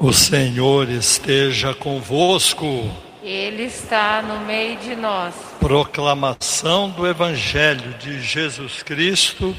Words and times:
O 0.00 0.12
Senhor 0.12 0.88
esteja 0.88 1.74
convosco. 1.74 2.88
Ele 3.20 3.64
está 3.64 4.22
no 4.22 4.46
meio 4.46 4.78
de 4.78 4.94
nós. 4.94 5.34
Proclamação 5.58 6.88
do 6.88 7.04
Evangelho 7.04 7.94
de 7.94 8.22
Jesus 8.22 8.80
Cristo, 8.84 9.56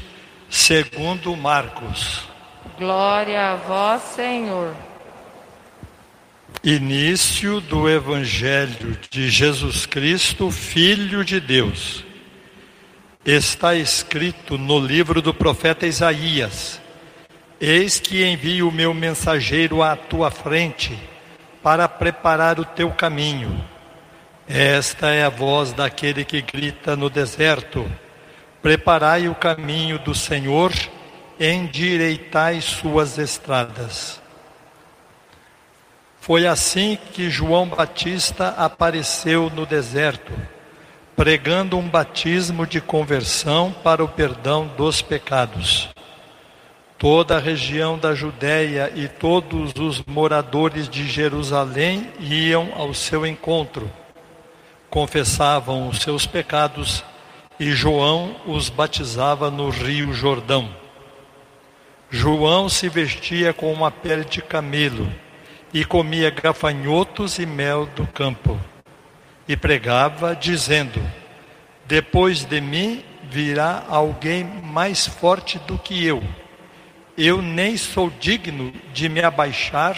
segundo 0.48 1.36
Marcos. 1.36 2.24
Glória 2.78 3.50
a 3.52 3.56
vós, 3.56 4.00
Senhor. 4.16 4.74
Início 6.64 7.60
do 7.60 7.86
Evangelho 7.86 8.98
de 9.10 9.28
Jesus 9.28 9.84
Cristo, 9.84 10.50
Filho 10.50 11.22
de 11.22 11.38
Deus. 11.38 12.02
Está 13.26 13.74
escrito 13.74 14.56
no 14.56 14.78
livro 14.78 15.20
do 15.20 15.34
profeta 15.34 15.86
Isaías 15.86 16.79
Eis 17.60 18.00
que 18.00 18.24
envio 18.24 18.70
o 18.70 18.72
meu 18.72 18.94
mensageiro 18.94 19.82
à 19.82 19.94
tua 19.94 20.30
frente 20.30 20.98
para 21.62 21.86
preparar 21.86 22.58
o 22.58 22.64
teu 22.64 22.90
caminho. 22.90 23.62
Esta 24.48 25.08
é 25.08 25.22
a 25.22 25.28
voz 25.28 25.74
daquele 25.74 26.24
que 26.24 26.40
grita 26.40 26.96
no 26.96 27.10
deserto: 27.10 27.84
Preparai 28.62 29.28
o 29.28 29.34
caminho 29.34 29.98
do 29.98 30.14
Senhor, 30.14 30.72
endireitai 31.38 32.62
suas 32.62 33.18
estradas. 33.18 34.22
Foi 36.18 36.46
assim 36.46 36.96
que 37.12 37.28
João 37.28 37.66
Batista 37.66 38.54
apareceu 38.56 39.50
no 39.50 39.66
deserto, 39.66 40.32
pregando 41.14 41.76
um 41.76 41.86
batismo 41.86 42.66
de 42.66 42.80
conversão 42.80 43.70
para 43.84 44.02
o 44.02 44.08
perdão 44.08 44.66
dos 44.78 45.02
pecados. 45.02 45.90
Toda 47.00 47.38
a 47.38 47.40
região 47.40 47.98
da 47.98 48.14
Judéia 48.14 48.92
e 48.94 49.08
todos 49.08 49.72
os 49.74 50.04
moradores 50.04 50.86
de 50.86 51.08
Jerusalém 51.08 52.12
iam 52.20 52.74
ao 52.76 52.92
seu 52.92 53.24
encontro, 53.24 53.90
confessavam 54.90 55.88
os 55.88 56.02
seus 56.02 56.26
pecados 56.26 57.02
e 57.58 57.72
João 57.72 58.36
os 58.44 58.68
batizava 58.68 59.50
no 59.50 59.70
rio 59.70 60.12
Jordão. 60.12 60.68
João 62.10 62.68
se 62.68 62.86
vestia 62.90 63.54
com 63.54 63.72
uma 63.72 63.90
pele 63.90 64.26
de 64.26 64.42
camelo 64.42 65.10
e 65.72 65.86
comia 65.86 66.28
gafanhotos 66.28 67.38
e 67.38 67.46
mel 67.46 67.86
do 67.86 68.06
campo. 68.08 68.60
E 69.48 69.56
pregava, 69.56 70.36
dizendo: 70.36 71.00
Depois 71.86 72.44
de 72.44 72.60
mim 72.60 73.02
virá 73.22 73.84
alguém 73.88 74.44
mais 74.44 75.06
forte 75.06 75.58
do 75.60 75.78
que 75.78 76.04
eu 76.04 76.22
eu 77.22 77.42
nem 77.42 77.76
sou 77.76 78.08
digno 78.08 78.72
de 78.94 79.06
me 79.06 79.22
abaixar 79.22 79.94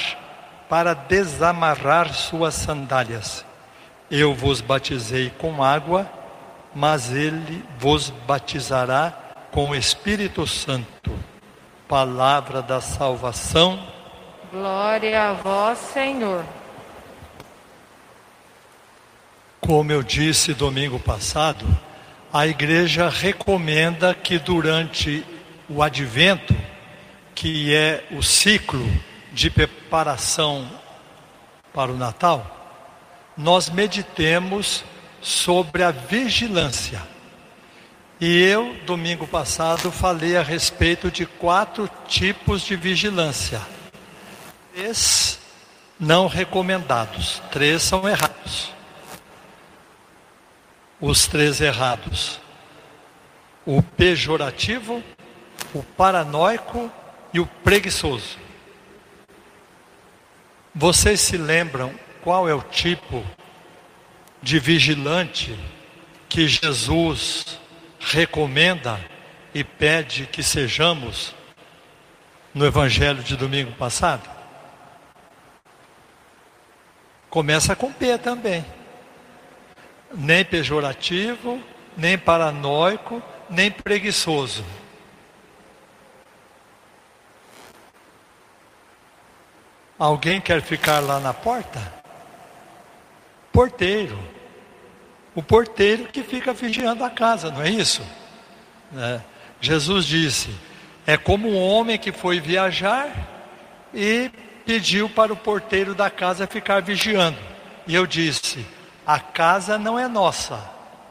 para 0.69 0.92
desamarrar 0.92 2.12
suas 2.12 2.53
sandálias. 2.53 3.47
Eu 4.11 4.34
vos 4.34 4.61
batizei 4.61 5.31
com 5.39 5.62
água, 5.62 6.11
mas 6.75 7.12
ele 7.12 7.64
vos 7.79 8.11
batizará 8.27 9.12
com 9.53 9.70
o 9.70 9.75
Espírito 9.77 10.48
Santo. 10.48 11.17
Palavra 11.87 12.61
da 12.61 12.81
salvação. 12.81 13.81
Glória 14.51 15.31
a 15.31 15.33
vós, 15.34 15.79
Senhor. 15.79 16.45
Como 19.61 19.92
eu 19.92 20.03
disse 20.03 20.55
domingo 20.55 20.98
passado, 20.98 21.64
a 22.33 22.48
igreja 22.48 23.09
recomenda 23.09 24.12
que 24.12 24.41
durante 24.41 25.25
o 25.69 25.81
advento 25.83 26.72
que 27.43 27.75
é 27.75 28.07
o 28.12 28.23
ciclo 28.23 28.89
de 29.33 29.51
preparação 29.51 30.71
para 31.75 31.91
o 31.91 31.97
Natal, 31.97 32.87
nós 33.37 33.69
meditemos 33.69 34.85
sobre 35.21 35.83
a 35.83 35.91
vigilância. 35.91 37.03
E 38.20 38.41
eu, 38.41 38.77
domingo 38.86 39.27
passado, 39.27 39.91
falei 39.91 40.36
a 40.36 40.42
respeito 40.42 41.11
de 41.11 41.27
quatro 41.27 41.91
tipos 42.07 42.63
de 42.63 42.77
vigilância. 42.77 43.61
Três 44.73 45.36
não 45.98 46.29
recomendados, 46.29 47.42
três 47.51 47.83
são 47.83 48.08
errados. 48.08 48.73
Os 51.01 51.27
três 51.27 51.61
errados: 51.61 52.39
o 53.67 53.83
pejorativo, 53.83 55.02
o 55.75 55.83
paranoico 55.83 56.89
e 57.33 57.41
o 57.41 57.47
preguiçoso. 57.47 58.39
Vocês 60.75 61.20
se 61.20 61.37
lembram 61.37 61.93
qual 62.23 62.48
é 62.48 62.55
o 62.55 62.63
tipo 62.63 63.25
de 64.43 64.59
vigilante 64.59 65.59
que 66.29 66.48
Jesus 66.48 67.59
recomenda 68.01 68.98
e 69.55 69.63
pede 69.63 70.27
que 70.27 70.43
sejamos 70.43 71.35
no 72.55 72.65
Evangelho 72.65 73.23
de 73.23 73.37
domingo 73.37 73.73
passado? 73.73 74.29
Começa 77.29 77.75
com 77.75 77.93
P 77.93 78.19
também. 78.19 78.64
Nem 80.14 80.45
pejorativo, 80.45 81.63
nem 81.97 82.19
paranoico, 82.19 83.23
nem 83.49 83.70
preguiçoso. 83.70 84.64
Alguém 90.02 90.40
quer 90.40 90.61
ficar 90.61 90.98
lá 90.98 91.20
na 91.20 91.33
porta? 91.33 91.80
Porteiro. 93.52 94.18
O 95.33 95.40
porteiro 95.40 96.07
que 96.07 96.24
fica 96.24 96.52
vigiando 96.52 97.05
a 97.05 97.08
casa, 97.08 97.52
não 97.52 97.63
é 97.63 97.70
isso? 97.70 98.02
É. 98.96 99.20
Jesus 99.61 100.05
disse: 100.05 100.51
é 101.07 101.17
como 101.17 101.48
um 101.48 101.57
homem 101.57 101.96
que 101.96 102.11
foi 102.11 102.40
viajar 102.40 103.11
e 103.95 104.29
pediu 104.67 105.08
para 105.08 105.33
o 105.33 105.36
porteiro 105.36 105.95
da 105.95 106.11
casa 106.11 106.48
ficar 106.48 106.83
vigiando. 106.83 107.39
E 107.86 107.95
eu 107.95 108.05
disse: 108.05 108.67
a 109.07 109.20
casa 109.20 109.79
não 109.79 109.96
é 109.96 110.08
nossa, 110.08 110.58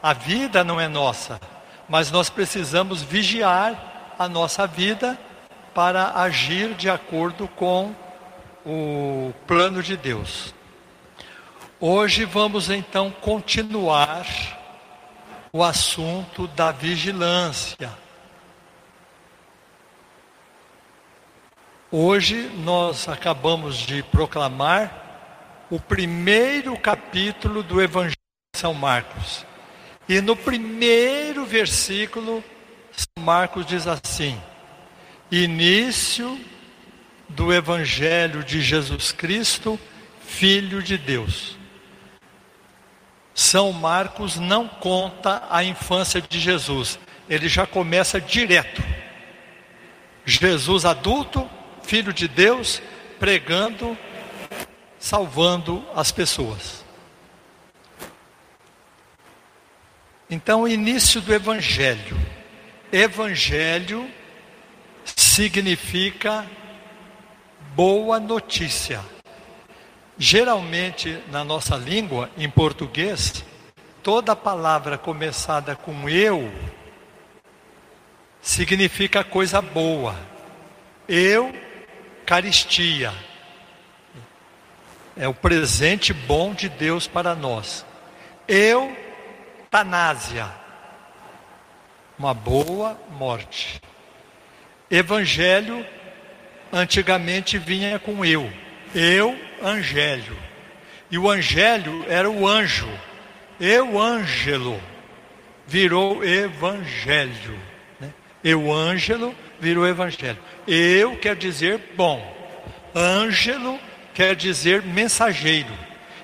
a 0.03 0.11
vida 0.11 0.65
não 0.65 0.81
é 0.81 0.89
nossa, 0.89 1.39
mas 1.87 2.11
nós 2.11 2.29
precisamos 2.29 3.01
vigiar 3.01 4.13
a 4.19 4.27
nossa 4.27 4.67
vida 4.67 5.17
para 5.73 6.19
agir 6.19 6.73
de 6.73 6.89
acordo 6.89 7.47
com 7.47 7.95
o 8.65 9.33
plano 9.47 9.81
de 9.81 9.97
Deus. 9.97 10.53
Hoje 11.79 12.25
vamos 12.25 12.69
então 12.69 13.09
continuar 13.09 14.25
o 15.51 15.63
assunto 15.63 16.47
da 16.47 16.71
vigilância. 16.71 17.91
Hoje 21.91 22.49
nós 22.63 23.09
acabamos 23.09 23.77
de 23.77 24.01
proclamar 24.03 25.65
o 25.69 25.79
primeiro 25.79 26.77
capítulo 26.77 27.63
do 27.63 27.81
Evangelho 27.81 28.15
de 28.53 28.59
São 28.59 28.73
Marcos. 28.73 29.45
E 30.07 30.21
no 30.21 30.35
primeiro 30.35 31.45
versículo, 31.45 32.43
São 32.91 33.23
Marcos 33.23 33.65
diz 33.65 33.87
assim: 33.87 34.39
Início 35.31 36.39
do 37.31 37.53
Evangelho 37.53 38.43
de 38.43 38.61
Jesus 38.61 39.11
Cristo, 39.11 39.79
Filho 40.25 40.81
de 40.81 40.97
Deus. 40.97 41.57
São 43.33 43.71
Marcos 43.71 44.37
não 44.37 44.67
conta 44.67 45.43
a 45.49 45.63
infância 45.63 46.21
de 46.21 46.39
Jesus, 46.39 46.99
ele 47.29 47.47
já 47.47 47.65
começa 47.65 48.19
direto. 48.19 48.83
Jesus 50.25 50.85
adulto, 50.85 51.49
Filho 51.83 52.13
de 52.13 52.27
Deus, 52.27 52.81
pregando, 53.19 53.97
salvando 54.99 55.83
as 55.95 56.11
pessoas. 56.11 56.85
Então, 60.29 60.61
o 60.61 60.67
início 60.67 61.19
do 61.19 61.33
Evangelho. 61.33 62.17
Evangelho 62.91 64.09
significa 65.03 66.45
boa 67.75 68.19
notícia. 68.19 68.99
Geralmente, 70.17 71.21
na 71.31 71.43
nossa 71.43 71.75
língua, 71.75 72.29
em 72.37 72.49
português, 72.49 73.43
toda 74.03 74.35
palavra 74.35 74.97
começada 74.97 75.75
com 75.75 76.07
eu 76.09 76.51
significa 78.41 79.23
coisa 79.23 79.61
boa. 79.61 80.15
Eu, 81.07 81.53
caristia. 82.25 83.13
É 85.15 85.27
o 85.27 85.33
presente 85.33 86.13
bom 86.13 86.53
de 86.53 86.69
Deus 86.69 87.07
para 87.07 87.35
nós. 87.35 87.85
Eu, 88.47 88.95
tanásia. 89.69 90.49
Uma 92.17 92.33
boa 92.33 92.99
morte. 93.11 93.81
Evangelho 94.89 95.85
antigamente 96.71 97.57
vinha 97.57 97.99
com 97.99 98.23
eu. 98.25 98.51
Eu, 98.93 99.37
Angélio. 99.61 100.37
E 101.09 101.17
o 101.17 101.29
Angélio 101.29 102.05
era 102.07 102.29
o 102.29 102.47
anjo. 102.47 102.89
Eu, 103.59 103.99
Ângelo, 103.99 104.81
virou 105.67 106.23
Evangelho. 106.23 107.59
Né? 107.99 108.09
Eu, 108.43 108.71
Ângelo, 108.71 109.35
virou 109.59 109.87
Evangelho. 109.87 110.39
Eu 110.67 111.17
quer 111.17 111.35
dizer 111.35 111.93
bom. 111.95 112.21
Ângelo 112.95 113.79
quer 114.13 114.35
dizer 114.35 114.81
mensageiro. 114.83 115.73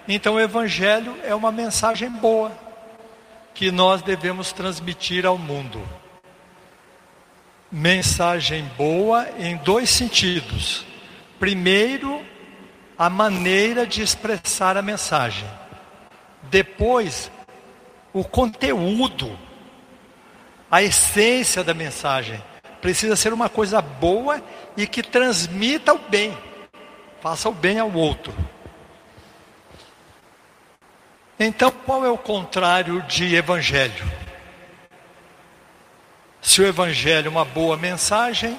Então, 0.08 0.36
o 0.36 0.40
Evangelho 0.40 1.18
é 1.24 1.36
uma 1.36 1.52
mensagem 1.52 2.10
boa 2.10 2.52
que 3.54 3.72
nós 3.72 4.02
devemos 4.02 4.54
transmitir 4.54 5.26
ao 5.26 5.38
mundo. 5.38 5.82
Mensagem 7.72 8.64
boa 8.78 9.28
em 9.38 9.58
dois 9.58 9.90
sentidos. 9.90 10.86
Primeiro, 11.40 12.26
a 12.98 13.10
maneira 13.10 13.86
de 13.86 14.02
expressar 14.02 14.78
a 14.78 14.82
mensagem. 14.82 15.48
Depois, 16.44 17.30
o 18.14 18.24
conteúdo, 18.24 19.38
a 20.72 20.82
essência 20.82 21.64
da 21.64 21.74
mensagem. 21.74 22.42
Precisa 22.82 23.16
ser 23.16 23.34
uma 23.34 23.50
coisa 23.50 23.82
boa 23.82 24.42
e 24.76 24.88
que 24.88 25.04
transmita 25.04 25.94
o 25.94 25.98
bem, 25.98 26.38
faça 27.22 27.50
o 27.50 27.54
bem 27.54 27.80
ao 27.80 27.92
outro. 27.92 28.34
Então, 31.40 31.72
qual 31.86 32.04
é 32.06 32.10
o 32.10 32.18
contrário 32.18 33.02
de 33.04 33.36
evangelho? 33.36 34.27
Se 36.48 36.62
o 36.62 36.66
evangelho 36.66 37.28
é 37.28 37.30
uma 37.30 37.44
boa 37.44 37.76
mensagem, 37.76 38.58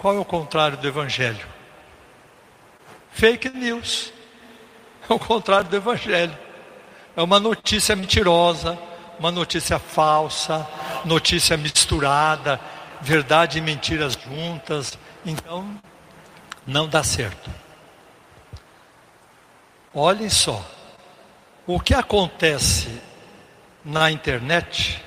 qual 0.00 0.16
é 0.16 0.18
o 0.18 0.24
contrário 0.24 0.76
do 0.76 0.88
evangelho? 0.88 1.46
Fake 3.12 3.48
news. 3.50 4.12
É 5.08 5.12
o 5.12 5.18
contrário 5.18 5.68
do 5.68 5.76
evangelho. 5.76 6.36
É 7.16 7.22
uma 7.22 7.38
notícia 7.38 7.94
mentirosa, 7.94 8.76
uma 9.20 9.30
notícia 9.30 9.78
falsa, 9.78 10.68
notícia 11.04 11.56
misturada, 11.56 12.60
verdade 13.00 13.58
e 13.58 13.60
mentiras 13.60 14.14
juntas. 14.14 14.98
Então, 15.24 15.80
não 16.66 16.88
dá 16.88 17.04
certo. 17.04 17.50
Olhem 19.94 20.28
só. 20.28 20.64
O 21.68 21.78
que 21.78 21.94
acontece 21.94 23.00
na 23.84 24.10
internet 24.10 25.02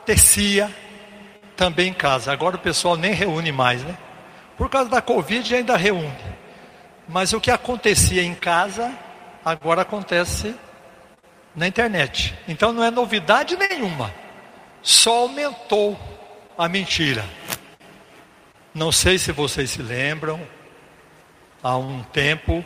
acontecia 0.00 0.74
também 1.56 1.88
em 1.88 1.94
casa. 1.94 2.32
Agora 2.32 2.56
o 2.56 2.60
pessoal 2.60 2.96
nem 2.96 3.12
reúne 3.12 3.52
mais, 3.52 3.82
né? 3.84 3.96
Por 4.56 4.68
causa 4.68 4.90
da 4.90 5.02
Covid 5.02 5.54
ainda 5.54 5.76
reúne. 5.76 6.12
Mas 7.08 7.32
o 7.32 7.40
que 7.40 7.50
acontecia 7.50 8.22
em 8.22 8.34
casa, 8.34 8.92
agora 9.44 9.82
acontece 9.82 10.54
na 11.54 11.66
internet. 11.66 12.34
Então 12.48 12.72
não 12.72 12.82
é 12.82 12.90
novidade 12.90 13.56
nenhuma. 13.56 14.12
Só 14.82 15.20
aumentou 15.20 15.98
a 16.56 16.68
mentira. 16.68 17.24
Não 18.72 18.90
sei 18.90 19.18
se 19.18 19.32
vocês 19.32 19.70
se 19.70 19.82
lembram, 19.82 20.40
há 21.62 21.76
um 21.76 22.02
tempo 22.04 22.64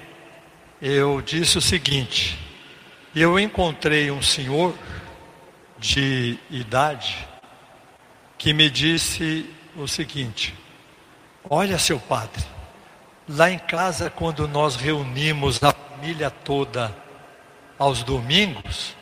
eu 0.81 1.21
disse 1.21 1.59
o 1.59 1.63
seguinte: 1.63 2.39
eu 3.15 3.39
encontrei 3.39 4.11
um 4.11 4.23
senhor 4.23 4.75
de 5.79 6.39
idade 6.51 7.27
que 8.39 8.53
me 8.53 8.69
disse 8.71 9.49
o 9.77 9.87
seguinte: 9.87 10.55
Olha, 11.49 11.79
seu 11.79 11.99
padre, 11.99 12.45
lá 13.29 13.51
em 13.51 13.59
casa, 13.59 14.11
quando 14.11 14.47
nós 14.49 14.77
reunimos 14.77 15.63
a 15.63 15.73
família 15.73 16.31
toda 16.31 16.95
aos 17.79 18.03
domingos, 18.03 18.95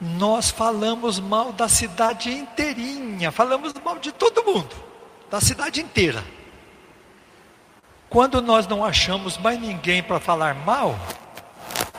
nós 0.00 0.50
falamos 0.50 1.18
mal 1.18 1.52
da 1.52 1.68
cidade 1.68 2.30
inteirinha, 2.30 3.32
falamos 3.32 3.74
mal 3.84 3.98
de 3.98 4.12
todo 4.12 4.44
mundo, 4.44 4.74
da 5.30 5.40
cidade 5.40 5.80
inteira. 5.80 6.24
Quando 8.08 8.40
nós 8.40 8.66
não 8.66 8.84
achamos 8.84 9.36
mais 9.36 9.60
ninguém 9.60 10.02
para 10.02 10.18
falar 10.18 10.54
mal, 10.54 10.98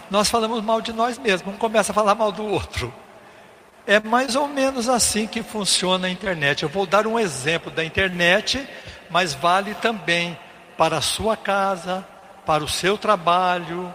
nós 0.10 0.30
falamos 0.30 0.64
mal 0.64 0.82
de 0.82 0.92
nós 0.92 1.20
mesmos, 1.20 1.54
um 1.54 1.58
começa 1.58 1.92
a 1.92 1.96
falar 1.96 2.16
mal 2.16 2.32
do 2.32 2.46
outro. 2.46 2.92
É 3.88 4.00
mais 4.00 4.36
ou 4.36 4.48
menos 4.48 4.88
assim 4.88 5.26
que 5.26 5.42
funciona 5.42 6.08
a 6.08 6.10
internet. 6.10 6.64
Eu 6.64 6.70
vou 6.70 6.86
dar 6.86 7.08
um 7.08 7.20
exemplo 7.20 7.72
da 7.72 7.84
internet, 7.84 8.68
mas 9.10 9.34
vale 9.34 9.74
também 9.76 10.38
para 10.78 10.98
a 10.98 11.02
sua 11.02 11.36
casa, 11.36 12.06
para 12.46 12.64
o 12.64 12.68
seu 12.68 12.98
trabalho. 12.98 13.94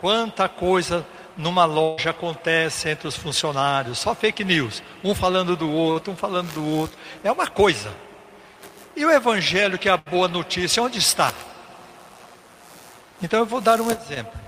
Quanta 0.00 0.48
coisa 0.48 1.06
numa 1.36 1.64
loja 1.64 2.10
acontece 2.10 2.88
entre 2.88 3.08
os 3.08 3.16
funcionários, 3.16 3.98
só 3.98 4.14
fake 4.14 4.44
news, 4.44 4.82
um 5.02 5.14
falando 5.14 5.56
do 5.56 5.70
outro, 5.70 6.12
um 6.12 6.16
falando 6.16 6.52
do 6.52 6.64
outro. 6.64 6.96
É 7.22 7.30
uma 7.30 7.46
coisa. 7.46 7.92
E 8.96 9.04
o 9.04 9.10
evangelho, 9.10 9.78
que 9.78 9.88
é 9.88 9.92
a 9.92 9.96
boa 9.96 10.28
notícia, 10.28 10.82
onde 10.82 10.98
está? 10.98 11.32
Então 13.22 13.40
eu 13.40 13.46
vou 13.46 13.60
dar 13.60 13.80
um 13.80 13.90
exemplo. 13.90 14.38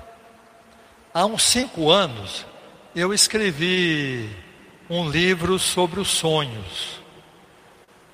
Há 1.13 1.25
uns 1.25 1.43
cinco 1.43 1.91
anos, 1.91 2.47
eu 2.95 3.13
escrevi 3.13 4.31
um 4.89 5.09
livro 5.09 5.59
sobre 5.59 6.01
os 6.01 6.09
sonhos. 6.09 7.01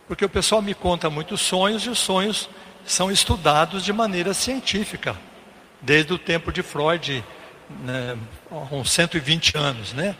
Porque 0.08 0.24
o 0.24 0.28
pessoal 0.28 0.62
me 0.62 0.74
conta 0.74 1.10
muitos 1.10 1.40
sonhos 1.40 1.84
e 1.84 1.90
os 1.90 1.98
sonhos 1.98 2.48
são 2.84 3.10
estudados 3.10 3.84
de 3.84 3.92
maneira 3.92 4.34
científica, 4.34 5.16
desde 5.80 6.12
o 6.12 6.18
tempo 6.18 6.52
de 6.52 6.62
Freud, 6.62 7.24
né, 7.80 8.18
uns 8.70 8.90
120 8.90 9.56
anos, 9.56 9.92
né? 9.92 10.16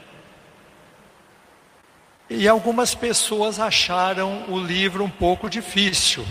E 2.30 2.48
algumas 2.48 2.94
pessoas 2.94 3.58
acharam 3.58 4.44
o 4.48 4.58
livro 4.58 5.04
um 5.04 5.10
pouco 5.10 5.50
difícil. 5.50 6.24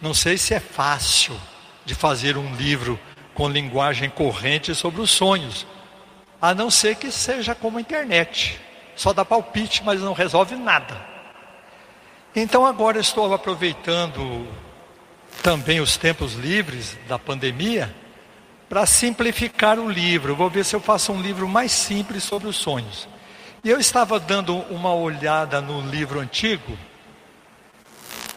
Não 0.00 0.12
sei 0.12 0.36
se 0.36 0.54
é 0.54 0.60
fácil 0.60 1.38
de 1.84 1.94
fazer 1.94 2.36
um 2.36 2.56
livro 2.56 2.98
com 3.34 3.48
linguagem 3.48 4.10
corrente 4.10 4.74
sobre 4.74 5.00
os 5.00 5.10
sonhos, 5.10 5.66
a 6.40 6.54
não 6.54 6.70
ser 6.70 6.96
que 6.96 7.12
seja 7.12 7.54
como 7.54 7.78
a 7.78 7.80
internet, 7.80 8.58
só 8.96 9.12
dá 9.12 9.24
palpite, 9.24 9.84
mas 9.84 10.00
não 10.00 10.12
resolve 10.12 10.56
nada. 10.56 10.96
Então 12.34 12.66
agora 12.66 12.98
estou 12.98 13.32
aproveitando 13.32 14.46
também 15.42 15.80
os 15.80 15.96
tempos 15.96 16.32
livres 16.32 16.98
da 17.06 17.18
pandemia 17.18 17.94
para 18.68 18.84
simplificar 18.86 19.78
o 19.78 19.88
livro. 19.88 20.34
Vou 20.34 20.50
ver 20.50 20.64
se 20.64 20.74
eu 20.74 20.80
faço 20.80 21.12
um 21.12 21.20
livro 21.20 21.46
mais 21.46 21.70
simples 21.70 22.24
sobre 22.24 22.48
os 22.48 22.56
sonhos. 22.56 23.08
E 23.62 23.70
eu 23.70 23.78
estava 23.78 24.18
dando 24.18 24.56
uma 24.70 24.94
olhada 24.94 25.60
no 25.60 25.80
livro 25.82 26.20
antigo 26.20 26.76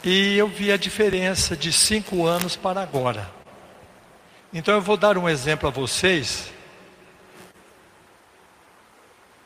e 0.04 0.38
eu 0.38 0.48
vi 0.48 0.72
a 0.72 0.78
diferença 0.78 1.56
de 1.56 1.74
cinco 1.74 2.26
anos 2.26 2.56
para 2.56 2.82
agora. 2.82 3.30
Então 4.54 4.74
eu 4.74 4.82
vou 4.82 4.98
dar 4.98 5.18
um 5.18 5.28
exemplo 5.28 5.68
a 5.68 5.72
vocês, 5.72 6.52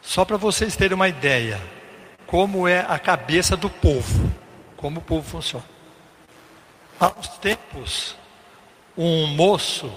só 0.03 0.23
para 0.23 0.37
vocês 0.37 0.75
terem 0.75 0.93
uma 0.93 1.07
ideia, 1.07 1.59
como 2.27 2.67
é 2.67 2.85
a 2.87 2.99
cabeça 2.99 3.57
do 3.57 3.69
povo, 3.69 4.31
como 4.77 4.99
o 4.99 5.03
povo 5.03 5.27
funciona. 5.27 5.65
Há 6.99 7.11
uns 7.17 7.27
tempos, 7.39 8.15
um 8.95 9.25
moço 9.27 9.91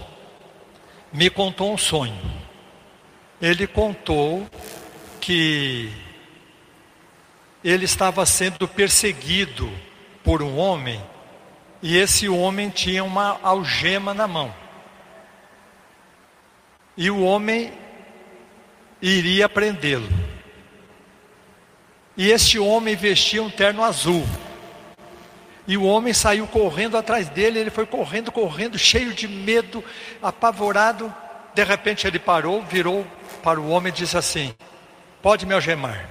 me 1.13 1.29
contou 1.29 1.75
um 1.75 1.77
sonho. 1.77 2.19
Ele 3.43 3.67
contou 3.67 4.49
que 5.21 5.93
ele 7.63 7.85
estava 7.85 8.25
sendo 8.25 8.67
perseguido 8.67 9.71
por 10.25 10.43
um 10.43 10.57
homem 10.57 11.03
e 11.83 11.99
esse 11.99 12.29
homem 12.29 12.71
tinha 12.71 13.05
uma 13.05 13.39
algema 13.43 14.15
na 14.15 14.27
mão 14.27 14.55
e 16.97 17.11
o 17.11 17.23
homem 17.23 17.73
iria 19.01 19.49
prendê-lo. 19.49 20.09
E 22.17 22.31
este 22.31 22.59
homem 22.59 22.97
vestia 22.97 23.43
um 23.43 23.51
terno 23.51 23.83
azul. 23.83 24.25
E 25.69 25.77
o 25.77 25.85
homem 25.85 26.13
saiu 26.13 26.47
correndo 26.47 26.97
atrás 26.97 27.29
dele, 27.29 27.59
ele 27.59 27.71
foi 27.71 27.85
correndo, 27.85 28.31
correndo, 28.31 28.79
cheio 28.79 29.13
de 29.13 29.27
medo, 29.27 29.85
apavorado. 30.23 31.13
De 31.55 31.65
repente 31.65 32.07
ele 32.07 32.19
parou, 32.19 32.63
virou 32.63 33.07
para 33.43 33.61
o 33.61 33.69
homem 33.69 33.93
e 33.93 33.97
disse 33.97 34.17
assim: 34.17 34.55
Pode 35.21 35.45
me 35.45 35.55
algemar. 35.55 36.09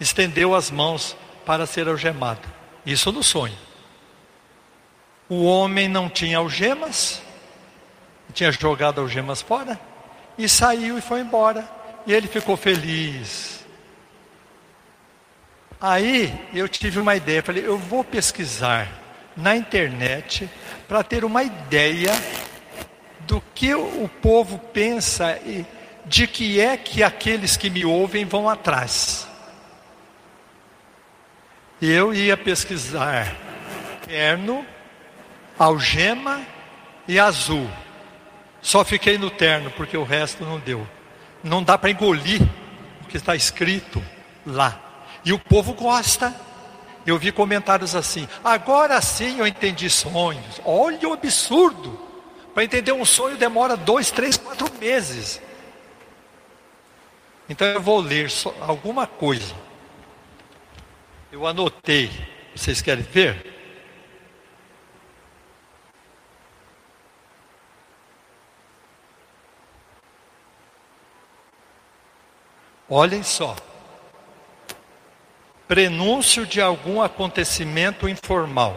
Estendeu 0.00 0.54
as 0.54 0.70
mãos 0.70 1.16
para 1.44 1.66
ser 1.66 1.86
algemado. 1.88 2.48
Isso 2.84 3.12
no 3.12 3.22
sonho. 3.22 3.56
O 5.28 5.44
homem 5.44 5.86
não 5.88 6.08
tinha 6.08 6.38
algemas, 6.38 7.22
tinha 8.32 8.50
jogado 8.50 9.00
algemas 9.00 9.40
fora 9.40 9.78
e 10.36 10.48
saiu 10.48 10.98
e 10.98 11.00
foi 11.00 11.20
embora. 11.20 11.79
E 12.10 12.12
ele 12.12 12.26
ficou 12.26 12.56
feliz. 12.56 13.64
Aí 15.80 16.34
eu 16.52 16.68
tive 16.68 16.98
uma 16.98 17.14
ideia, 17.14 17.40
falei, 17.40 17.64
eu 17.64 17.78
vou 17.78 18.02
pesquisar 18.02 18.88
na 19.36 19.54
internet 19.54 20.50
para 20.88 21.04
ter 21.04 21.24
uma 21.24 21.44
ideia 21.44 22.10
do 23.20 23.40
que 23.54 23.72
o 23.76 24.10
povo 24.20 24.58
pensa 24.58 25.38
e 25.46 25.64
de 26.04 26.26
que 26.26 26.60
é 26.60 26.76
que 26.76 27.00
aqueles 27.00 27.56
que 27.56 27.70
me 27.70 27.84
ouvem 27.84 28.24
vão 28.24 28.48
atrás. 28.48 29.28
Eu 31.80 32.12
ia 32.12 32.36
pesquisar 32.36 33.36
terno, 34.04 34.66
algema 35.56 36.44
e 37.06 37.20
azul. 37.20 37.70
Só 38.60 38.84
fiquei 38.84 39.16
no 39.16 39.30
terno, 39.30 39.70
porque 39.70 39.96
o 39.96 40.02
resto 40.02 40.44
não 40.44 40.58
deu. 40.58 40.84
Não 41.42 41.62
dá 41.62 41.78
para 41.78 41.90
engolir 41.90 42.42
o 43.02 43.06
que 43.06 43.16
está 43.16 43.34
escrito 43.34 44.02
lá. 44.46 44.80
E 45.24 45.32
o 45.32 45.38
povo 45.38 45.72
gosta. 45.74 46.34
Eu 47.06 47.18
vi 47.18 47.32
comentários 47.32 47.94
assim: 47.94 48.28
agora 48.44 49.00
sim 49.00 49.38
eu 49.38 49.46
entendi 49.46 49.88
sonhos. 49.88 50.60
Olha 50.64 51.08
o 51.08 51.12
absurdo. 51.12 51.98
Para 52.54 52.64
entender 52.64 52.92
um 52.92 53.04
sonho 53.04 53.36
demora 53.36 53.76
dois, 53.76 54.10
três, 54.10 54.36
quatro 54.36 54.70
meses. 54.78 55.40
Então 57.48 57.66
eu 57.66 57.80
vou 57.80 58.00
ler 58.00 58.30
alguma 58.60 59.06
coisa. 59.06 59.54
Eu 61.32 61.46
anotei. 61.46 62.10
Vocês 62.54 62.82
querem 62.82 63.02
ver? 63.04 63.49
Olhem 72.92 73.22
só. 73.22 73.54
Prenúncio 75.68 76.44
de 76.44 76.60
algum 76.60 77.00
acontecimento 77.00 78.08
informal. 78.08 78.76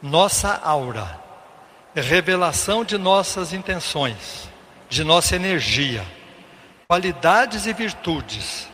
Nossa 0.00 0.60
aura. 0.62 1.18
Revelação 1.96 2.84
de 2.84 2.96
nossas 2.96 3.52
intenções, 3.52 4.48
de 4.88 5.02
nossa 5.02 5.34
energia. 5.34 6.06
Qualidades 6.86 7.66
e 7.66 7.72
virtudes. 7.72 8.68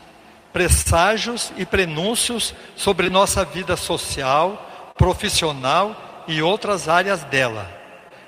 Presságios 0.53 1.51
e 1.57 1.65
prenúncios 1.65 2.55
sobre 2.77 3.09
nossa 3.09 3.43
vida 3.43 3.75
social, 3.75 4.93
profissional 4.99 6.25
e 6.29 6.43
outras 6.43 6.91
áreas 6.91 7.25
dela 7.25 7.85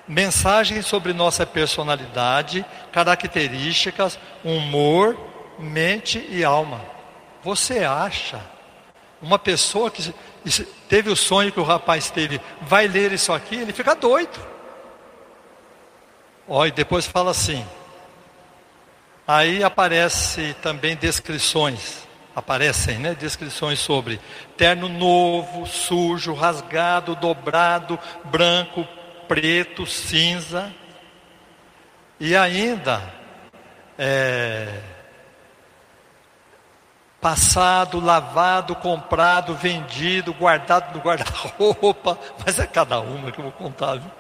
mensagens 0.09 0.87
sobre 0.87 1.13
nossa 1.13 1.45
personalidade, 1.45 2.65
características, 2.97 4.19
humor, 4.43 5.19
mente 5.59 6.27
e 6.31 6.43
alma. 6.43 6.81
Você 7.43 7.81
acha 7.85 8.41
uma 9.21 9.39
pessoa 9.39 9.91
que 9.91 10.15
teve 10.89 11.11
o 11.11 11.15
sonho 11.15 11.53
que 11.53 11.61
o 11.61 11.63
rapaz 11.63 12.11
teve, 12.11 12.41
vai 12.63 12.89
ler 12.89 13.13
isso 13.13 13.35
aqui, 13.35 13.57
ele 13.57 13.75
fica 13.75 13.95
doido. 13.95 14.41
Olha, 16.49 16.71
e 16.71 16.73
depois 16.73 17.07
fala 17.07 17.33
assim. 17.33 17.67
Aí 19.29 19.63
aparece 19.63 20.57
também 20.63 20.97
descrições, 20.97 21.99
aparecem, 22.35 22.97
né, 22.97 23.15
descrições 23.15 23.79
sobre 23.79 24.19
terno 24.57 24.89
novo, 24.89 25.67
sujo, 25.67 26.33
rasgado, 26.33 27.15
dobrado, 27.15 27.99
branco, 28.25 28.89
preto, 29.29 29.85
cinza. 29.85 30.73
E 32.19 32.35
ainda, 32.35 33.03
é, 33.99 34.81
passado, 37.21 38.01
lavado, 38.01 38.75
comprado, 38.77 39.55
vendido, 39.55 40.33
guardado 40.33 40.95
no 40.95 41.03
guarda-roupa, 41.03 42.19
mas 42.45 42.59
é 42.59 42.67
cada 42.67 43.01
uma 43.01 43.31
que 43.31 43.39
eu 43.39 43.45
vou 43.45 43.53
contar. 43.53 43.97
Viu? 43.97 44.11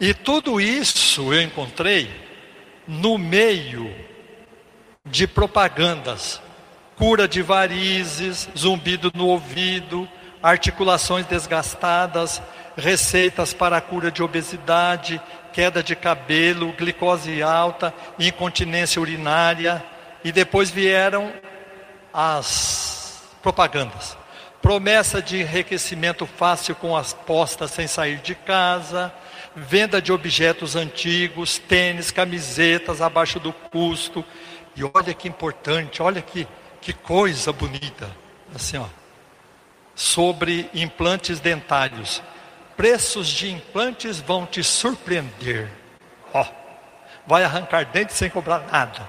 E 0.00 0.14
tudo 0.14 0.60
isso 0.60 1.32
eu 1.32 1.42
encontrei 1.42 2.10
no 2.88 3.18
meio 3.18 3.94
de 5.04 5.26
propagandas, 5.26 6.40
cura 6.96 7.28
de 7.28 7.42
varizes, 7.42 8.48
zumbido 8.56 9.12
no 9.14 9.26
ouvido, 9.26 10.08
articulações 10.42 11.26
desgastadas, 11.26 12.42
receitas 12.76 13.52
para 13.52 13.76
a 13.76 13.80
cura 13.80 14.10
de 14.10 14.22
obesidade, 14.22 15.20
queda 15.52 15.82
de 15.82 15.96
cabelo, 15.96 16.72
glicose 16.72 17.42
alta, 17.42 17.92
incontinência 18.18 19.00
urinária, 19.00 19.84
e 20.22 20.30
depois 20.30 20.70
vieram 20.70 21.32
as 22.12 23.22
propagandas. 23.42 24.16
Promessa 24.60 25.22
de 25.22 25.40
enriquecimento 25.40 26.26
fácil 26.26 26.74
com 26.74 26.94
as 26.94 27.12
postas 27.12 27.70
sem 27.70 27.86
sair 27.86 28.18
de 28.18 28.34
casa, 28.34 29.12
venda 29.56 30.02
de 30.02 30.12
objetos 30.12 30.76
antigos, 30.76 31.58
tênis, 31.58 32.10
camisetas 32.10 33.00
abaixo 33.00 33.40
do 33.40 33.52
custo. 33.52 34.24
E 34.76 34.84
olha 34.84 35.14
que 35.14 35.28
importante, 35.28 36.02
olha 36.02 36.20
que, 36.20 36.46
que 36.80 36.92
coisa 36.92 37.52
bonita. 37.52 38.10
Assim, 38.54 38.76
ó. 38.76 38.86
Sobre 39.94 40.68
implantes 40.74 41.40
dentários 41.40 42.22
preços 42.80 43.28
de 43.28 43.50
implantes 43.50 44.20
vão 44.20 44.46
te 44.46 44.64
surpreender. 44.64 45.70
Ó, 46.32 46.42
vai 47.26 47.44
arrancar 47.44 47.84
dente 47.84 48.14
sem 48.14 48.30
cobrar 48.30 48.60
nada. 48.72 49.06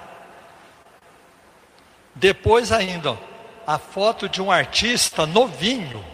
Depois 2.14 2.70
ainda, 2.70 3.18
a 3.66 3.78
foto 3.78 4.28
de 4.28 4.42
um 4.42 4.50
artista 4.50 5.24
novinho, 5.24 6.04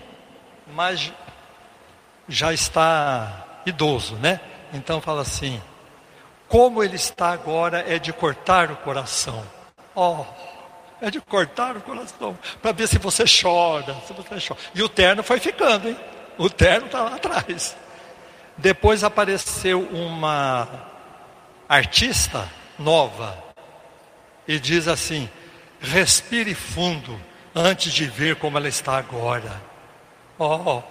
mas 0.72 1.12
já 2.28 2.52
está 2.52 3.44
idoso, 3.66 4.14
né? 4.14 4.40
Então 4.72 5.00
fala 5.00 5.22
assim: 5.22 5.60
como 6.46 6.80
ele 6.84 6.94
está 6.94 7.32
agora 7.32 7.84
é 7.92 7.98
de 7.98 8.12
cortar 8.12 8.70
o 8.70 8.76
coração. 8.76 9.44
Ó, 9.96 10.20
oh, 10.20 11.04
é 11.04 11.10
de 11.10 11.20
cortar 11.20 11.76
o 11.76 11.80
coração, 11.80 12.38
para 12.62 12.70
ver 12.70 12.86
se 12.86 12.98
você 12.98 13.24
chora, 13.24 13.96
se 14.06 14.12
você 14.12 14.46
chora. 14.46 14.60
E 14.76 14.80
o 14.80 14.88
terno 14.88 15.24
foi 15.24 15.40
ficando, 15.40 15.88
hein? 15.88 15.98
O 16.38 16.48
terno 16.48 16.86
está 16.86 17.02
lá 17.02 17.16
atrás. 17.16 17.76
Depois 18.56 19.02
apareceu 19.04 19.82
uma 19.82 20.88
artista 21.68 22.48
nova 22.78 23.36
e 24.46 24.58
diz 24.58 24.86
assim: 24.86 25.28
respire 25.80 26.54
fundo 26.54 27.20
antes 27.54 27.92
de 27.92 28.06
ver 28.06 28.36
como 28.36 28.56
ela 28.56 28.68
está 28.68 28.96
agora. 28.96 29.60
Oh, 30.38 30.82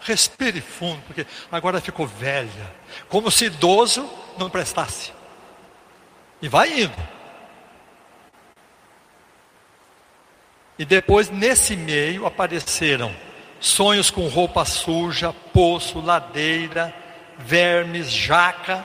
respire 0.00 0.60
fundo, 0.60 1.02
porque 1.06 1.26
agora 1.50 1.80
ficou 1.80 2.06
velha, 2.06 2.72
como 3.08 3.30
se 3.30 3.46
idoso 3.46 4.08
não 4.38 4.48
prestasse. 4.48 5.12
E 6.40 6.48
vai 6.48 6.82
indo. 6.82 7.12
E 10.78 10.84
depois, 10.84 11.30
nesse 11.30 11.76
meio, 11.76 12.26
apareceram 12.26 13.14
sonhos 13.62 14.10
com 14.10 14.26
roupa 14.26 14.64
suja, 14.64 15.32
poço, 15.52 16.00
ladeira, 16.00 16.92
vermes, 17.38 18.10
jaca 18.10 18.84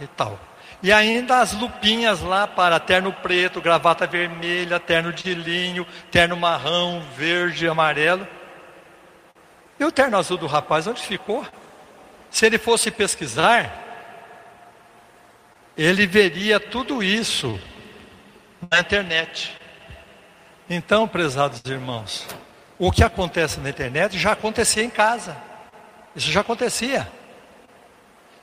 e 0.00 0.06
tal. 0.06 0.40
E 0.82 0.90
ainda 0.90 1.40
as 1.40 1.52
lupinhas 1.52 2.22
lá 2.22 2.46
para 2.46 2.80
terno 2.80 3.12
preto, 3.12 3.60
gravata 3.60 4.06
vermelha, 4.06 4.80
terno 4.80 5.12
de 5.12 5.32
linho, 5.34 5.86
terno 6.10 6.36
marrão, 6.36 7.04
verde, 7.16 7.68
amarelo. 7.68 8.26
E 9.78 9.84
o 9.84 9.92
terno 9.92 10.16
azul 10.16 10.38
do 10.38 10.46
rapaz, 10.46 10.86
onde 10.86 11.02
ficou? 11.02 11.46
Se 12.30 12.46
ele 12.46 12.58
fosse 12.58 12.90
pesquisar, 12.90 13.78
ele 15.76 16.06
veria 16.06 16.58
tudo 16.58 17.02
isso 17.02 17.60
na 18.70 18.80
internet. 18.80 19.56
Então, 20.68 21.06
prezados 21.06 21.60
irmãos, 21.66 22.26
o 22.84 22.90
que 22.90 23.04
acontece 23.04 23.60
na 23.60 23.70
internet 23.70 24.18
já 24.18 24.32
acontecia 24.32 24.82
em 24.82 24.90
casa. 24.90 25.36
Isso 26.16 26.32
já 26.32 26.40
acontecia. 26.40 27.08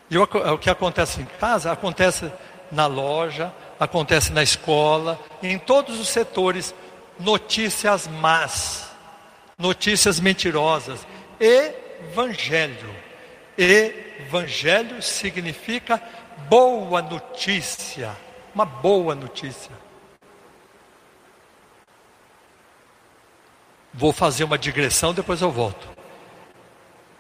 E 0.10 0.18
o, 0.18 0.24
o 0.24 0.58
que 0.58 0.70
acontece 0.70 1.20
em 1.20 1.26
casa 1.26 1.74
acontece 1.74 2.32
na 2.72 2.88
loja, 2.88 3.54
acontece 3.78 4.32
na 4.32 4.42
escola, 4.42 5.20
em 5.44 5.60
todos 5.60 6.00
os 6.00 6.08
setores. 6.08 6.74
Notícias 7.20 8.08
más, 8.08 8.90
notícias 9.58 10.22
mentirosas. 10.22 11.06
Evangelho. 11.38 12.96
Evangelho 13.58 15.02
significa 15.02 16.02
boa 16.48 17.02
notícia. 17.02 18.16
Uma 18.56 18.64
boa 18.64 19.14
notícia. 19.14 19.89
Vou 23.94 24.14
fazer 24.14 24.44
uma 24.44 24.58
digressão, 24.58 25.14
depois 25.14 25.42
eu 25.42 25.52
volto. 25.52 25.88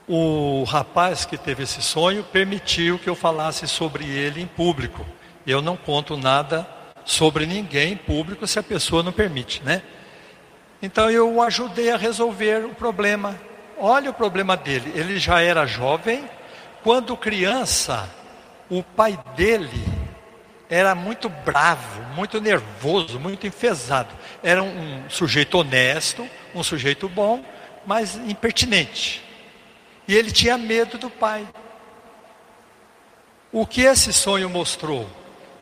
O 0.08 0.64
rapaz 0.64 1.26
que 1.26 1.38
teve 1.38 1.64
esse 1.64 1.82
sonho 1.82 2.24
permitiu 2.24 2.98
que 2.98 3.10
eu 3.10 3.16
falasse 3.16 3.68
sobre 3.68 4.06
ele 4.06 4.42
em 4.42 4.48
público. 4.48 5.06
Eu 5.46 5.62
não 5.62 5.78
conto 5.78 6.18
nada 6.18 6.68
sobre 7.06 7.46
ninguém 7.46 7.94
em 7.94 7.98
público 7.98 8.48
se 8.48 8.60
a 8.60 8.64
pessoa 8.64 9.04
não 9.04 9.12
permite, 9.12 9.64
né? 9.64 9.82
Então 10.82 11.10
eu 11.12 11.32
o 11.36 11.42
ajudei 11.42 11.92
a 11.92 11.98
resolver 11.98 12.66
o 12.66 12.74
problema. 12.74 13.40
Olha 13.78 14.12
o 14.12 14.14
problema 14.14 14.56
dele. 14.56 14.92
Ele 14.96 15.20
já 15.20 15.42
era 15.42 15.66
jovem, 15.66 16.28
quando 16.84 17.18
criança, 17.18 18.10
O 18.72 18.84
pai 18.84 19.18
dele 19.36 19.84
era 20.70 20.94
muito 20.94 21.28
bravo, 21.28 22.02
muito 22.16 22.40
nervoso, 22.40 23.20
muito 23.20 23.48
enfesado. 23.48 24.14
Era 24.44 24.62
um, 24.62 25.06
um 25.06 25.10
sujeito 25.10 25.58
honesto, 25.58 26.30
um 26.54 26.62
sujeito 26.62 27.10
bom, 27.10 27.44
mas 27.86 28.16
impertinente. 28.16 29.24
E 30.08 30.16
ele 30.16 30.32
tinha 30.32 30.58
medo 30.58 30.98
do 31.00 31.10
pai. 31.10 31.48
O 33.52 33.66
que 33.66 33.82
esse 33.82 34.14
sonho 34.14 34.48
mostrou? 34.48 35.10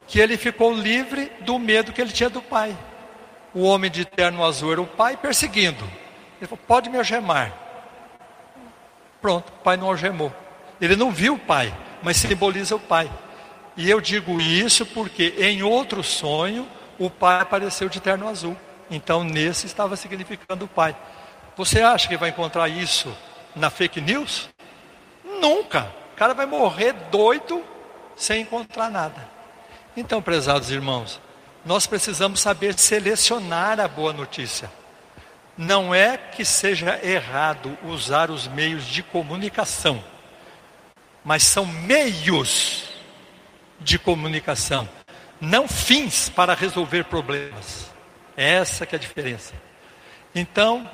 Que 0.08 0.20
ele 0.20 0.38
ficou 0.38 0.74
livre 0.74 1.32
do 1.42 1.58
medo 1.58 1.94
que 1.94 2.02
ele 2.02 2.12
tinha 2.12 2.30
do 2.30 2.42
pai. 2.42 2.78
O 3.54 3.64
homem 3.64 3.90
de 3.90 4.04
terno 4.04 4.44
azul 4.44 4.74
era 4.74 4.82
o 4.82 4.88
pai 4.88 5.16
perseguindo. 5.16 5.86
Ele 6.38 6.48
falou: 6.48 6.64
pode 6.68 6.90
me 6.90 6.98
algemar. 6.98 7.54
Pronto, 9.22 9.50
o 9.50 9.64
pai 9.64 9.78
não 9.78 9.88
algemou. 9.88 10.34
Ele 10.80 10.96
não 10.96 11.12
viu 11.12 11.36
o 11.36 11.40
pai, 11.40 11.74
mas 12.04 12.18
simboliza 12.18 12.76
o 12.76 12.80
pai. 12.80 13.10
E 13.78 13.90
eu 13.90 14.02
digo 14.02 14.42
isso 14.42 14.86
porque 14.88 15.36
em 15.38 15.62
outro 15.62 16.04
sonho 16.04 16.68
o 16.98 17.12
pai 17.12 17.42
apareceu 17.42 17.88
de 17.88 18.02
terno 18.02 18.28
azul. 18.28 18.58
Então 18.90 19.24
nesse 19.24 19.68
estava 19.68 19.96
significando 19.96 20.66
o 20.66 20.68
pai. 20.68 20.98
Você 21.56 21.82
acha 21.82 22.08
que 22.08 22.18
vai 22.18 22.30
encontrar 22.30 22.68
isso 22.68 23.16
na 23.56 23.70
fake 23.70 24.02
news? 24.02 24.50
Nunca. 25.40 25.94
O 26.14 26.16
cara 26.18 26.34
vai 26.34 26.48
morrer 26.48 26.94
doido 27.12 27.64
sem 28.16 28.42
encontrar 28.42 28.90
nada. 28.90 29.30
Então, 29.96 30.22
prezados 30.22 30.72
irmãos, 30.72 31.20
nós 31.66 31.86
precisamos 31.86 32.40
saber 32.40 32.78
selecionar 32.78 33.80
a 33.80 33.88
boa 33.88 34.14
notícia. 34.14 34.72
Não 35.58 35.94
é 35.94 36.18
que 36.18 36.46
seja 36.46 37.00
errado 37.04 37.78
usar 37.84 38.30
os 38.30 38.48
meios 38.48 38.86
de 38.86 39.02
comunicação, 39.02 40.04
mas 41.24 41.44
são 41.44 41.66
meios 41.66 42.87
de 43.80 44.00
comunicação, 44.00 44.88
não 45.40 45.68
fins 45.68 46.30
para 46.30 46.54
resolver 46.54 47.06
problemas. 47.06 47.92
Essa 48.36 48.86
que 48.86 48.96
é 48.96 48.98
a 48.98 49.02
diferença. 49.02 49.54
Então, 50.34 50.90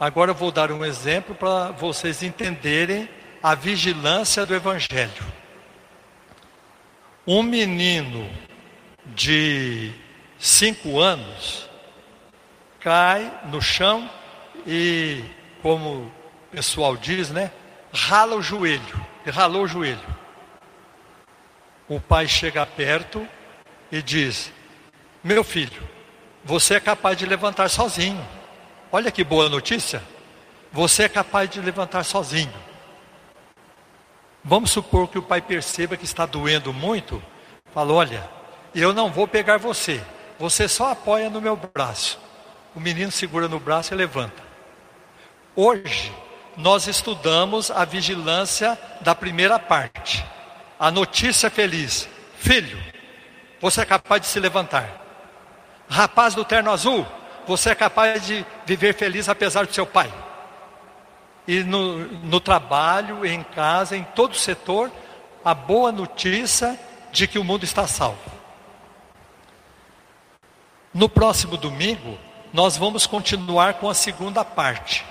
agora 0.00 0.30
eu 0.30 0.34
vou 0.34 0.50
dar 0.50 0.72
um 0.72 0.84
exemplo 0.84 1.34
para 1.34 1.70
vocês 1.72 2.22
entenderem 2.22 3.08
a 3.42 3.54
vigilância 3.54 4.46
do 4.46 4.54
evangelho. 4.54 5.24
Um 7.26 7.42
menino 7.42 8.28
de 9.06 9.92
cinco 10.38 10.98
anos 10.98 11.68
cai 12.80 13.30
no 13.44 13.60
chão 13.60 14.08
e, 14.66 15.24
como 15.60 15.88
o 15.88 16.12
pessoal 16.50 16.96
diz, 16.96 17.30
né? 17.30 17.50
Rala 17.92 18.36
o 18.36 18.42
joelho. 18.42 19.06
Ralou 19.26 19.64
o 19.64 19.68
joelho. 19.68 20.21
O 21.88 22.00
pai 22.00 22.28
chega 22.28 22.64
perto 22.64 23.26
e 23.90 24.00
diz: 24.00 24.52
Meu 25.22 25.42
filho, 25.42 25.82
você 26.44 26.74
é 26.74 26.80
capaz 26.80 27.16
de 27.16 27.26
levantar 27.26 27.68
sozinho. 27.68 28.26
Olha 28.90 29.10
que 29.10 29.24
boa 29.24 29.48
notícia. 29.48 30.02
Você 30.72 31.04
é 31.04 31.08
capaz 31.08 31.50
de 31.50 31.60
levantar 31.60 32.04
sozinho. 32.04 32.52
Vamos 34.44 34.70
supor 34.70 35.08
que 35.08 35.18
o 35.18 35.22
pai 35.22 35.40
perceba 35.40 35.96
que 35.96 36.04
está 36.04 36.26
doendo 36.26 36.72
muito. 36.72 37.22
Fala: 37.72 37.92
Olha, 37.92 38.28
eu 38.74 38.92
não 38.92 39.10
vou 39.10 39.28
pegar 39.28 39.58
você. 39.58 40.02
Você 40.38 40.66
só 40.66 40.92
apoia 40.92 41.30
no 41.30 41.40
meu 41.40 41.56
braço. 41.56 42.18
O 42.74 42.80
menino 42.80 43.12
segura 43.12 43.48
no 43.48 43.60
braço 43.60 43.92
e 43.92 43.96
levanta. 43.96 44.42
Hoje, 45.54 46.12
nós 46.56 46.86
estudamos 46.86 47.70
a 47.70 47.84
vigilância 47.84 48.78
da 49.02 49.14
primeira 49.14 49.58
parte. 49.58 50.24
A 50.82 50.90
notícia 50.90 51.48
feliz: 51.48 52.08
Filho, 52.38 52.76
você 53.60 53.82
é 53.82 53.84
capaz 53.84 54.22
de 54.22 54.26
se 54.26 54.40
levantar. 54.40 55.00
Rapaz 55.88 56.34
do 56.34 56.44
terno 56.44 56.72
azul, 56.72 57.06
você 57.46 57.70
é 57.70 57.74
capaz 57.76 58.26
de 58.26 58.44
viver 58.66 58.92
feliz 58.92 59.28
apesar 59.28 59.64
do 59.64 59.72
seu 59.72 59.86
pai 59.86 60.12
e 61.46 61.62
no, 61.62 61.98
no 62.24 62.40
trabalho, 62.40 63.24
em 63.24 63.44
casa, 63.44 63.96
em 63.96 64.02
todo 64.02 64.34
setor, 64.34 64.90
a 65.44 65.54
boa 65.54 65.92
notícia 65.92 66.76
de 67.12 67.28
que 67.28 67.38
o 67.38 67.44
mundo 67.44 67.62
está 67.62 67.86
salvo. 67.86 68.18
No 70.92 71.08
próximo 71.08 71.56
domingo, 71.56 72.18
nós 72.52 72.76
vamos 72.76 73.06
continuar 73.06 73.74
com 73.74 73.88
a 73.88 73.94
segunda 73.94 74.44
parte. 74.44 75.04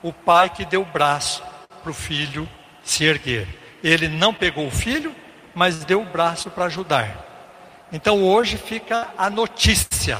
O 0.00 0.12
pai 0.12 0.50
que 0.50 0.64
deu 0.64 0.82
o 0.82 0.86
braço 0.86 1.42
para 1.82 1.90
o 1.90 1.94
filho 1.94 2.48
se 2.84 3.04
erguer. 3.04 3.63
Ele 3.84 4.08
não 4.08 4.32
pegou 4.32 4.66
o 4.66 4.70
filho, 4.70 5.14
mas 5.54 5.84
deu 5.84 6.00
o 6.00 6.06
braço 6.06 6.50
para 6.50 6.64
ajudar. 6.64 7.86
Então 7.92 8.24
hoje 8.24 8.56
fica 8.56 9.08
a 9.16 9.28
notícia. 9.28 10.18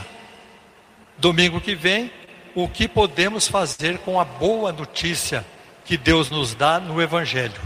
Domingo 1.16 1.60
que 1.62 1.74
vem, 1.74 2.12
o 2.54 2.68
que 2.68 2.86
podemos 2.86 3.48
fazer 3.48 3.98
com 3.98 4.20
a 4.20 4.24
boa 4.24 4.70
notícia 4.70 5.44
que 5.84 5.96
Deus 5.96 6.30
nos 6.30 6.54
dá 6.54 6.78
no 6.78 7.00
Evangelho. 7.00 7.60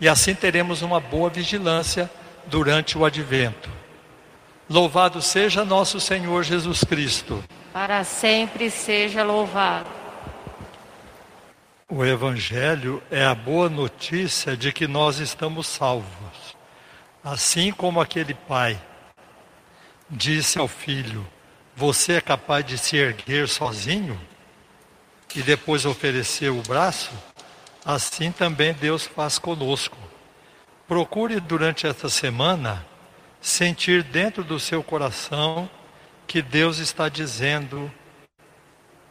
E 0.00 0.08
assim 0.08 0.34
teremos 0.34 0.82
uma 0.82 1.00
boa 1.00 1.30
vigilância 1.30 2.10
durante 2.46 2.98
o 2.98 3.04
advento. 3.04 3.70
Louvado 4.68 5.22
seja 5.22 5.64
nosso 5.64 6.00
Senhor 6.00 6.42
Jesus 6.42 6.82
Cristo. 6.82 7.42
Para 7.72 8.02
sempre 8.02 8.70
seja 8.70 9.22
louvado. 9.22 9.95
O 11.88 12.04
Evangelho 12.04 13.00
é 13.12 13.24
a 13.24 13.32
boa 13.32 13.68
notícia 13.68 14.56
de 14.56 14.72
que 14.72 14.88
nós 14.88 15.20
estamos 15.20 15.68
salvos. 15.68 16.56
Assim 17.22 17.70
como 17.70 18.00
aquele 18.00 18.34
pai 18.34 18.76
disse 20.10 20.58
ao 20.58 20.66
filho: 20.66 21.24
você 21.76 22.14
é 22.14 22.20
capaz 22.20 22.66
de 22.66 22.76
se 22.76 22.96
erguer 22.96 23.46
sozinho 23.46 24.20
e 25.32 25.42
depois 25.42 25.86
oferecer 25.86 26.50
o 26.50 26.60
braço? 26.60 27.12
Assim 27.84 28.32
também 28.32 28.74
Deus 28.74 29.06
faz 29.06 29.38
conosco. 29.38 29.96
Procure 30.88 31.38
durante 31.38 31.86
esta 31.86 32.08
semana 32.08 32.84
sentir 33.40 34.02
dentro 34.02 34.42
do 34.42 34.58
seu 34.58 34.82
coração 34.82 35.70
que 36.26 36.42
Deus 36.42 36.78
está 36.78 37.08
dizendo 37.08 37.88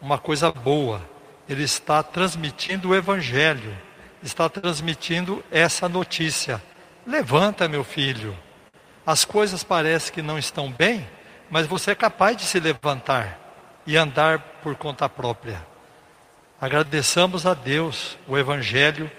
uma 0.01 0.17
coisa 0.17 0.51
boa. 0.51 1.14
Ele 1.47 1.63
está 1.63 2.01
transmitindo 2.01 2.89
o 2.89 2.95
Evangelho, 2.95 3.75
está 4.23 4.49
transmitindo 4.49 5.43
essa 5.51 5.87
notícia. 5.87 6.61
Levanta, 7.05 7.67
meu 7.67 7.83
filho. 7.83 8.37
As 9.05 9.23
coisas 9.23 9.63
parecem 9.63 10.13
que 10.13 10.21
não 10.21 10.39
estão 10.39 10.71
bem, 10.71 11.07
mas 11.49 11.67
você 11.67 11.91
é 11.91 11.95
capaz 11.95 12.35
de 12.35 12.43
se 12.43 12.59
levantar 12.59 13.39
e 13.85 13.95
andar 13.95 14.39
por 14.63 14.75
conta 14.75 15.07
própria. 15.07 15.63
Agradeçamos 16.59 17.45
a 17.45 17.53
Deus 17.53 18.17
o 18.27 18.37
Evangelho 18.37 19.11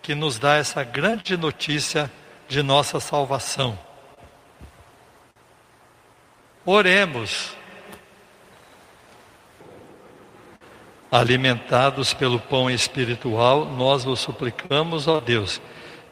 que 0.00 0.14
nos 0.14 0.38
dá 0.38 0.54
essa 0.56 0.82
grande 0.82 1.36
notícia 1.36 2.10
de 2.48 2.62
nossa 2.62 2.98
salvação. 2.98 3.78
Oremos. 6.64 7.57
Alimentados 11.10 12.12
pelo 12.12 12.38
pão 12.38 12.70
espiritual, 12.70 13.64
nós 13.64 14.04
vos 14.04 14.20
suplicamos, 14.20 15.08
ó 15.08 15.20
Deus, 15.20 15.60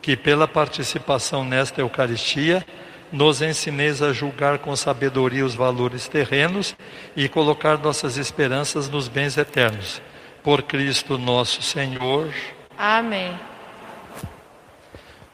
que 0.00 0.16
pela 0.16 0.48
participação 0.48 1.44
nesta 1.44 1.82
Eucaristia, 1.82 2.64
nos 3.12 3.42
ensineis 3.42 4.02
a 4.02 4.12
julgar 4.12 4.58
com 4.58 4.74
sabedoria 4.74 5.44
os 5.44 5.54
valores 5.54 6.08
terrenos 6.08 6.74
e 7.14 7.28
colocar 7.28 7.78
nossas 7.78 8.16
esperanças 8.16 8.88
nos 8.88 9.08
bens 9.08 9.36
eternos. 9.36 10.00
Por 10.42 10.62
Cristo 10.62 11.18
nosso 11.18 11.62
Senhor. 11.62 12.32
Amém. 12.78 13.38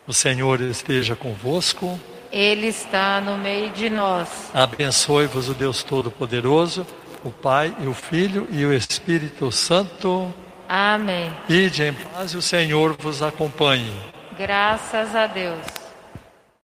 O 0.07 0.13
Senhor 0.13 0.61
esteja 0.61 1.15
convosco. 1.15 1.99
Ele 2.31 2.67
está 2.67 3.21
no 3.21 3.37
meio 3.37 3.71
de 3.71 3.91
nós. 3.91 4.51
Abençoe-vos 4.55 5.49
o 5.49 5.55
Deus 5.55 5.83
Todo-Poderoso, 5.83 6.87
o 7.25 7.31
Pai 7.31 7.75
e 7.81 7.87
o 7.87 7.95
Filho 7.95 8.47
e 8.51 8.65
o 8.65 8.73
Espírito 8.73 9.51
Santo. 9.51 10.33
Amém. 10.69 11.33
Ide 11.49 11.85
em 11.85 11.93
paz 11.93 12.33
e 12.33 12.37
o 12.37 12.43
Senhor 12.43 12.97
vos 12.99 13.23
acompanhe. 13.23 13.93
Graças 14.39 15.15
a 15.15 15.27
Deus. 15.27 15.82